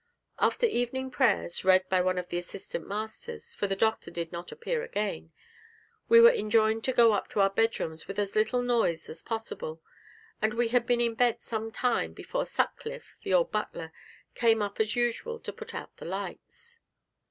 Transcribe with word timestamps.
After 0.39 0.65
evening 0.65 1.11
prayers, 1.11 1.63
read 1.63 1.87
by 1.87 2.01
one 2.01 2.17
of 2.17 2.29
the 2.29 2.39
assistant 2.39 2.87
masters, 2.87 3.53
for 3.53 3.67
the 3.67 3.75
Doctor 3.75 4.09
did 4.09 4.31
not 4.31 4.51
appear 4.51 4.81
again, 4.81 5.31
we 6.09 6.19
were 6.19 6.31
enjoined 6.33 6.83
to 6.85 6.91
go 6.91 7.13
up 7.13 7.29
to 7.29 7.39
our 7.39 7.51
bedrooms 7.51 8.07
with 8.07 8.17
as 8.17 8.35
little 8.35 8.63
noise 8.63 9.11
as 9.11 9.21
possible, 9.21 9.79
and 10.41 10.55
we 10.55 10.69
had 10.69 10.87
been 10.87 11.01
in 11.01 11.13
bed 11.13 11.43
some 11.43 11.71
time 11.71 12.13
before 12.13 12.47
Sutcliffe, 12.47 13.15
the 13.21 13.35
old 13.35 13.51
butler, 13.51 13.91
came 14.33 14.59
up 14.63 14.79
as 14.79 14.95
usual 14.95 15.39
to 15.39 15.53
put 15.53 15.75
out 15.75 15.95
the 15.97 16.05
lights. 16.05 16.79